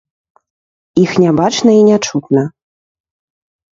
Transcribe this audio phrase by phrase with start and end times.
[1.03, 2.43] Іх не бачна і не чутна.